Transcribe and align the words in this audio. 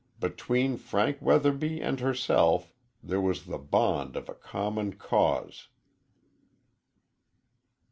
Between 0.19 0.77
Frank 0.77 1.21
Weatherby 1.21 1.79
and 1.79 1.99
herself 1.99 2.73
there 3.03 3.21
was 3.21 3.45
the 3.45 3.59
bond 3.59 4.15
of 4.15 4.29
a 4.29 4.33
common 4.33 4.93
cause. 4.93 5.67